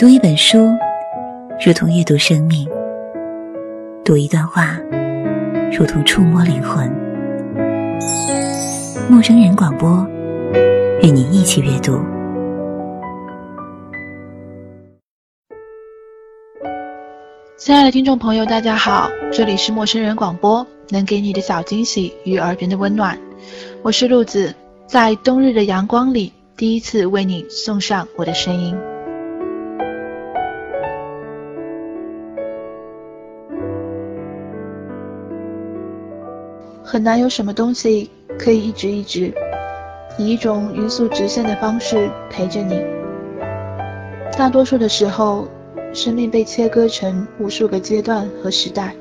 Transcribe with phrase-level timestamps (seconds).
[0.00, 0.66] 读一本书，
[1.62, 2.66] 如同阅读生命；
[4.02, 4.80] 读一段话，
[5.70, 6.90] 如同触摸灵魂。
[9.10, 10.02] 陌生人广播，
[11.02, 12.00] 与你一起阅读。
[17.58, 23.18] 亲爱的听众朋友，大家好，这里是陌生人广播，能给你的小惊喜与耳边的温暖。
[23.82, 24.54] 我是鹿子，
[24.86, 28.74] 在冬日的阳光里，第一次为你送上我的声音。
[36.90, 39.32] 很难有什么东西可以一直一直
[40.18, 42.82] 以一种匀速直线的方式陪着你。
[44.36, 45.46] 大多数的时候，
[45.94, 48.92] 生命被切割成无数个阶段和时代，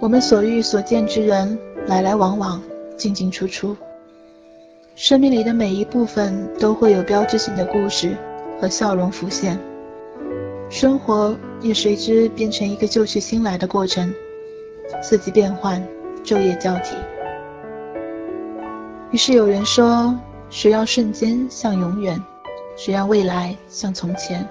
[0.00, 2.58] 我们所遇所见之人来来往往，
[2.96, 3.76] 进进出出。
[4.94, 8.16] 生命里的每一部分都会有标志性的故事
[8.58, 9.58] 和笑容浮现，
[10.70, 14.10] 生活也随之变成一个旧去新来的过程，
[15.02, 15.86] 四季变换。
[16.28, 16.94] 昼夜交替，
[19.10, 20.14] 于是有人说：
[20.50, 22.22] 谁让瞬间像永远，
[22.76, 24.46] 谁让未来像从前？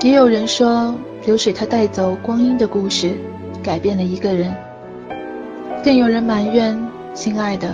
[0.00, 0.92] 也有人说，
[1.24, 3.12] 流水它带走光阴的故事，
[3.62, 4.52] 改变了一个人。
[5.84, 6.76] 更有人埋怨：
[7.14, 7.72] 亲爱的，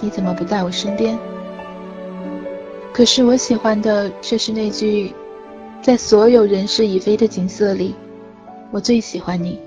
[0.00, 1.18] 你怎么不在我身边？
[2.92, 5.12] 可是我喜欢的却是那句：
[5.82, 7.96] 在所有人事已非的景色里，
[8.70, 9.58] 我最喜欢你。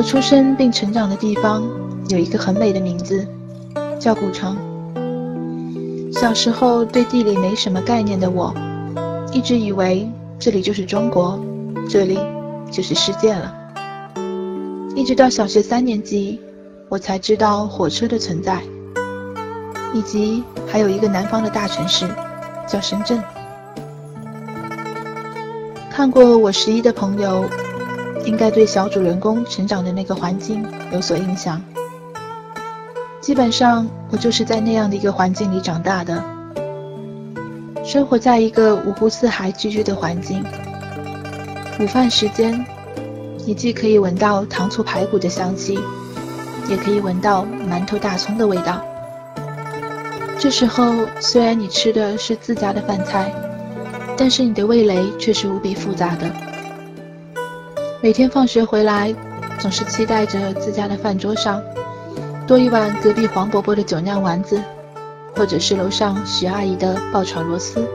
[0.00, 1.62] 我出生并成长的地方
[2.08, 3.28] 有一个很美的名字，
[3.98, 4.56] 叫古城。
[6.10, 8.54] 小时候对地理没什么概念的我，
[9.30, 11.38] 一直以为这里就是中国，
[11.86, 12.18] 这里
[12.70, 13.54] 就是世界了。
[14.94, 16.40] 一直到小学三年级，
[16.88, 18.62] 我才知道火车的存在，
[19.92, 22.08] 以及还有一个南方的大城市
[22.66, 23.22] 叫深圳。
[25.92, 27.44] 看过我十一的朋友。
[28.24, 31.60] 应该对小主人公成长的那个环境有所印象。
[33.20, 36.22] 基本上，我就是在那样的一个环境里长大的，
[37.84, 40.44] 生活在一个五湖四海聚居的环境。
[41.78, 42.64] 午饭时间，
[43.46, 45.78] 你既可以闻到糖醋排骨的香气，
[46.68, 48.82] 也可以闻到馒头大葱的味道。
[50.38, 53.32] 这时候，虽然你吃的是自家的饭菜，
[54.16, 56.49] 但是你的味蕾却是无比复杂的。
[58.02, 59.14] 每天放学回来，
[59.58, 61.62] 总是期待着自家的饭桌上
[62.46, 64.58] 多一碗隔壁黄伯伯的酒酿丸子，
[65.36, 67.86] 或者是楼上徐阿姨的爆炒螺丝。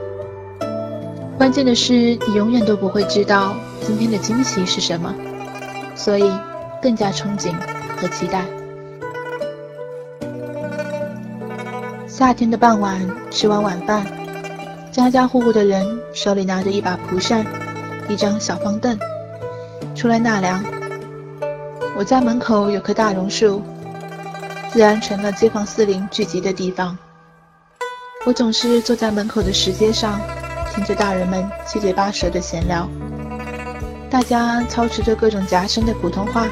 [1.39, 5.11] 关键的是，你永远都不会知道今天的惊喜是什么，
[5.95, 6.31] 所以
[6.79, 7.55] 更加憧憬
[7.99, 8.45] 和期待。
[12.07, 13.01] 夏天的傍晚，
[13.31, 14.05] 吃完晚饭，
[14.91, 17.43] 家家户户的人手里拿着一把蒲扇，
[18.07, 18.95] 一张小方凳。
[19.95, 20.61] 出来纳凉。
[21.95, 23.61] 我家门口有棵大榕树，
[24.69, 26.95] 自然成了街坊四邻聚集的地方。
[28.25, 30.19] 我总是坐在门口的石阶上，
[30.73, 32.89] 听着大人们七嘴八舌的闲聊。
[34.09, 36.45] 大家操持着各种夹生的普通话，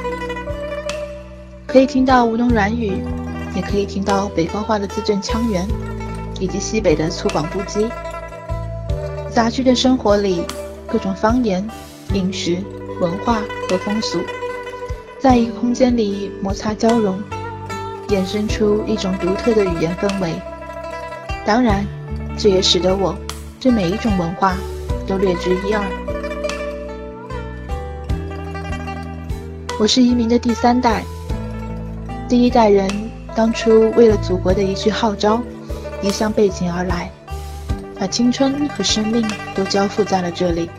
[1.67, 3.01] 可以听到吴侬软语，
[3.53, 5.67] 也可以听到北方话的字正腔圆，
[6.39, 7.89] 以及西北的粗犷不羁。
[9.29, 10.45] 杂居的生活里，
[10.87, 11.67] 各种方言、
[12.13, 12.57] 饮食。
[12.99, 14.19] 文化和风俗，
[15.19, 17.21] 在一个空间里摩擦交融，
[18.09, 20.33] 衍生出一种独特的语言氛围。
[21.45, 21.85] 当然，
[22.37, 23.15] 这也使得我
[23.59, 24.55] 对每一种文化
[25.07, 25.83] 都略知一二。
[29.79, 31.03] 我是移民的第三代，
[32.29, 32.87] 第一代人
[33.35, 35.41] 当初为了祖国的一句号召，
[36.01, 37.11] 离乡背井而来，
[37.99, 40.69] 把青春和生命都交付在了这里。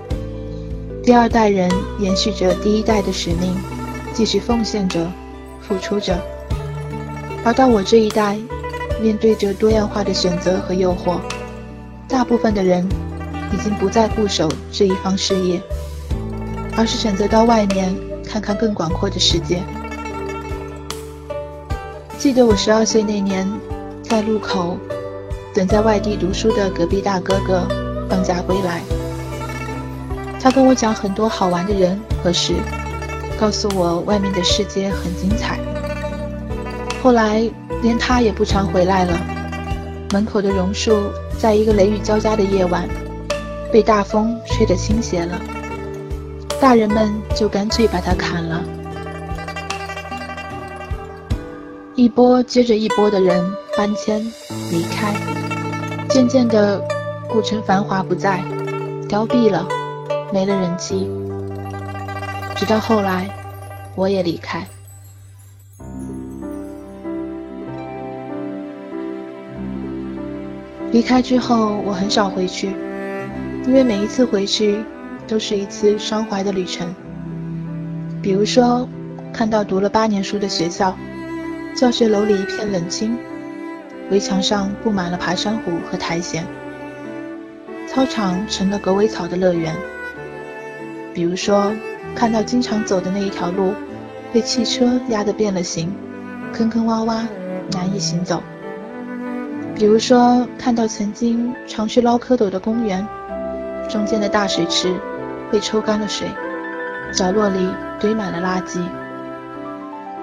[1.04, 3.54] 第二代人延续着第一代的使命，
[4.14, 5.06] 继续奉献着、
[5.60, 6.18] 付出着。
[7.44, 8.38] 而到我这一代，
[9.02, 11.20] 面对着多样化的选择和诱惑，
[12.08, 12.88] 大部分的人
[13.52, 15.60] 已经不再固守这一方事业，
[16.74, 17.94] 而是选择到外面
[18.26, 19.62] 看看更广阔的世界。
[22.16, 23.46] 记得我十二岁那年，
[24.02, 24.78] 在路口
[25.52, 27.68] 等在外地读书的隔壁大哥哥
[28.08, 28.80] 放假归来。
[30.44, 32.52] 他跟我讲很多好玩的人和事，
[33.40, 35.58] 告诉我外面的世界很精彩。
[37.02, 37.42] 后来
[37.80, 39.18] 连他也不常回来了。
[40.12, 42.86] 门口的榕树在一个雷雨交加的夜晚，
[43.72, 45.40] 被大风吹得倾斜了。
[46.60, 48.62] 大人们就干脆把它砍了。
[51.94, 53.42] 一波接着一波的人
[53.78, 54.20] 搬迁、
[54.70, 55.14] 离开，
[56.10, 56.86] 渐渐的，
[57.30, 58.44] 古城繁华不再，
[59.08, 59.66] 凋敝了，
[60.34, 61.08] 没了人气。
[62.56, 63.30] 直到后来，
[63.94, 64.66] 我也离开。
[70.90, 72.74] 离开之后，我很少回去，
[73.64, 74.84] 因为每一次回去
[75.28, 76.92] 都是一次伤怀的旅程。
[78.20, 78.88] 比如说，
[79.32, 80.96] 看到读了八年书的学校，
[81.76, 83.16] 教学楼里一片冷清，
[84.10, 86.44] 围墙上布满了爬山虎和苔藓，
[87.86, 89.72] 操场成了狗尾草的乐园。
[91.14, 91.72] 比如说，
[92.16, 93.72] 看到经常走的那一条路
[94.32, 95.94] 被汽车压得变了形，
[96.52, 97.22] 坑坑洼洼，
[97.72, 98.42] 难以行走。
[99.76, 103.06] 比如说，看到曾经常去捞蝌蚪的公园，
[103.88, 104.92] 中间的大水池
[105.52, 106.26] 被抽干了水，
[107.12, 107.68] 角落里
[108.00, 108.80] 堆满了垃圾。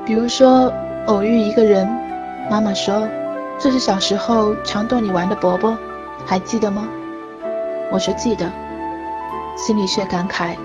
[0.06, 0.74] 比如说，
[1.06, 1.88] 偶遇一个人，
[2.50, 3.08] 妈妈说
[3.58, 5.78] ：“这是小时候常逗你玩的伯伯，
[6.26, 6.88] 还记得吗？”
[7.92, 8.52] 我说记得，
[9.56, 10.56] 心里却感慨：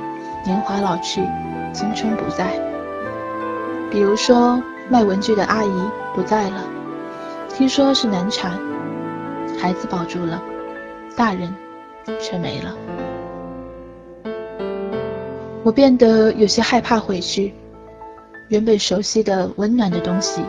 [0.47, 1.21] 年华老去，
[1.73, 2.47] 青春不在。
[3.91, 6.63] 比如说，卖文具的阿姨不在了，
[7.49, 8.53] 听说是难产。
[9.61, 10.41] 孩子保住了，
[11.17, 11.53] 大人
[12.21, 12.77] 却没了。
[15.65, 17.53] 我变得有些害怕回去，
[18.47, 20.43] 原本熟悉的温暖的东西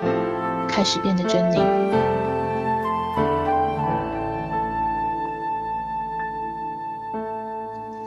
[0.67, 1.59] 开始变得狰狞。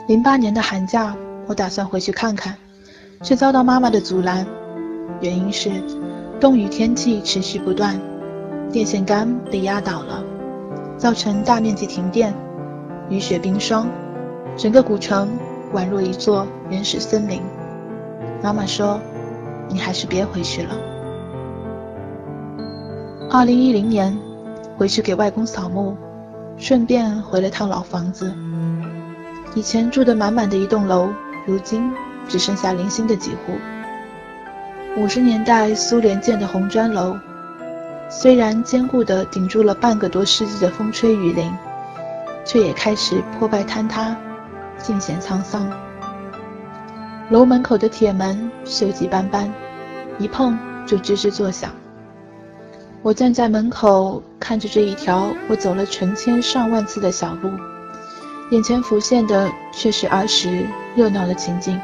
[0.07, 1.13] 零八年的寒假，
[1.51, 2.55] 我打算回去看看，
[3.21, 4.47] 却遭到妈妈的阻拦，
[5.19, 5.69] 原因是
[6.39, 7.99] 冻雨天气持续不断，
[8.71, 10.23] 电线杆被压倒了。
[10.95, 12.33] 造成大面积停电，
[13.09, 13.85] 雨雪冰霜，
[14.55, 15.27] 整个古城
[15.73, 17.41] 宛若一座原始森林。
[18.41, 18.97] 妈妈说
[19.67, 20.69] ：“你还是别回去了。”
[23.29, 24.17] 二零一零年，
[24.77, 25.97] 回去给外公扫墓，
[26.55, 28.33] 顺便回了趟老房子。
[29.53, 31.09] 以前住的满满的一栋楼，
[31.51, 31.91] 如今
[32.29, 33.57] 只剩下零星的几户。
[34.95, 37.17] 五十年代苏联建的红砖楼。
[38.09, 41.53] 虽然坚固地顶住了半个多世纪的风吹雨淋，
[42.45, 44.15] 却也开始破败坍塌，
[44.77, 45.69] 尽显沧桑。
[47.29, 49.53] 楼门口的铁门锈迹斑斑，
[50.19, 51.71] 一碰就吱吱作响。
[53.01, 57.49] 我站在门口，看着这一条我走了成千上万次的小路，
[58.51, 61.79] 眼前浮现的却是儿时热闹的情景：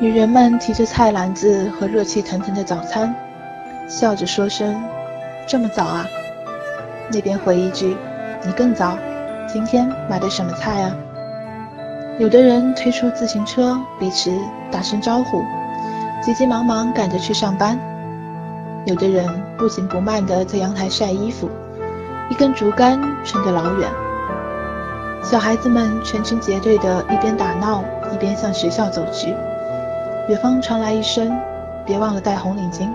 [0.00, 3.14] 女人们提着菜篮子和热气腾腾的早餐。
[3.88, 4.82] 笑着说声
[5.46, 6.04] ：“这么早啊？”
[7.12, 7.96] 那边回一句
[8.44, 8.98] ：“你更早。
[9.46, 10.92] 今天买的什么菜啊？”
[12.18, 14.36] 有的人推出自行车，彼此
[14.72, 15.40] 打声招呼，
[16.20, 17.78] 急急忙忙赶着去上班。
[18.86, 19.24] 有的人
[19.56, 21.48] 不紧不慢地在阳台晒衣服，
[22.28, 23.88] 一根竹竿撑得老远。
[25.22, 29.34] 小孩子们成群结队的一边打闹，一边向学校走去。
[30.28, 31.30] 远方传来一声
[31.84, 32.88] ：“别忘了戴红领巾。”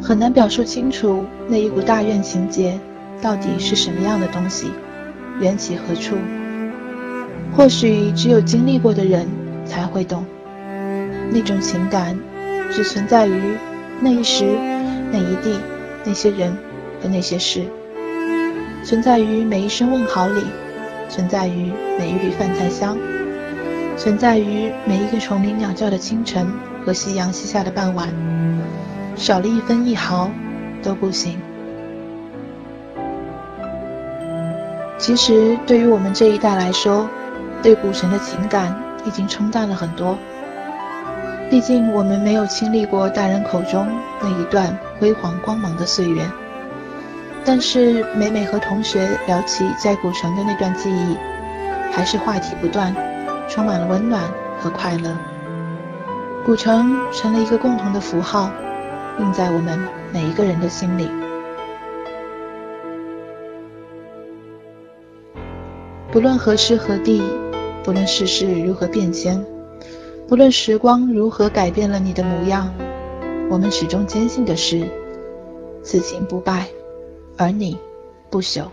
[0.00, 2.78] 很难表述清楚那一股大怨情结
[3.20, 4.70] 到底是什么样的东西，
[5.40, 6.16] 缘起何处？
[7.56, 9.26] 或许只有经历过的人
[9.66, 10.24] 才会懂。
[11.30, 12.18] 那种情感
[12.70, 13.56] 只存在于
[14.00, 14.44] 那一时、
[15.10, 15.58] 那一地、
[16.04, 16.56] 那些人
[17.02, 17.64] 和那些事，
[18.84, 20.42] 存在于每一声问好里，
[21.08, 22.96] 存在于每一缕饭菜香，
[23.96, 26.46] 存在于每一个虫鸣鸟叫的清晨
[26.86, 28.08] 和夕阳西下的傍晚。
[29.16, 30.30] 少了一分一毫
[30.80, 31.40] 都不行。
[34.96, 37.08] 其实，对于我们这一代来说，
[37.62, 40.16] 对古城的情感已经冲淡了很多。
[41.50, 43.86] 毕竟，我们没有经历过大人口中
[44.20, 46.22] 那一段辉煌光芒的岁月。
[47.44, 51.16] 但是，每每和同学聊起在古城的那段记忆，
[51.90, 52.94] 还是话题不断，
[53.48, 54.22] 充满了温暖
[54.60, 55.16] 和快乐。
[56.44, 58.50] 古城成了一个共同的符号。
[59.20, 59.76] 印在我们
[60.12, 61.10] 每一个人的心里。
[66.12, 67.20] 不论何时何地，
[67.82, 69.44] 不论世事如何变迁，
[70.28, 72.70] 不论时光如何改变了你的模样，
[73.48, 74.86] 我们始终坚信的是：
[75.82, 76.68] 此情不败，
[77.38, 77.78] 而你
[78.28, 78.64] 不朽。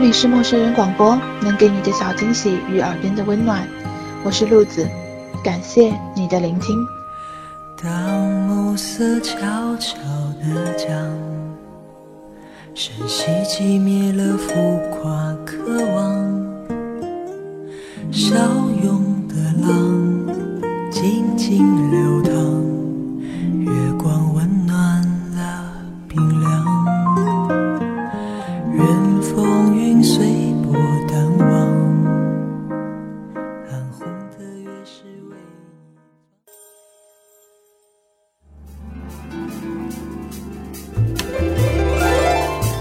[0.00, 3.68] 这里是陌生人广播，能给你的小惊喜与耳边的温暖。
[4.24, 4.88] 我是鹿子，
[5.44, 6.74] 感谢你的聆听。
[7.76, 7.92] 当
[8.46, 9.36] 暮色悄
[9.76, 9.98] 悄
[10.42, 10.88] 地降，
[12.74, 15.58] 深吸寂灭了浮夸渴
[15.94, 16.46] 望，
[18.10, 18.34] 小
[18.82, 19.70] 涌的浪
[20.90, 22.09] 静静流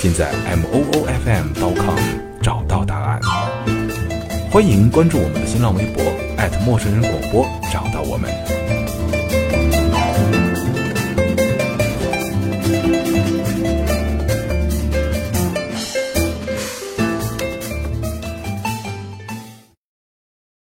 [0.00, 1.98] 尽在 m o o f m com
[2.42, 3.20] 找到答案。
[4.50, 6.04] 欢迎关注我们的新浪微博
[6.64, 8.45] 陌生人广播，找到我们。